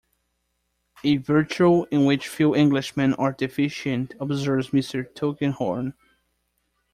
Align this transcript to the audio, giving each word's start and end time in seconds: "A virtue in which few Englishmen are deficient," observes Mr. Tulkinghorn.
"A 1.03 1.17
virtue 1.17 1.85
in 1.91 2.05
which 2.05 2.27
few 2.27 2.55
Englishmen 2.55 3.13
are 3.13 3.31
deficient," 3.33 4.15
observes 4.19 4.71
Mr. 4.71 5.05
Tulkinghorn. 5.13 5.93